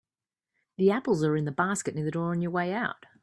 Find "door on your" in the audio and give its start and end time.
2.09-2.49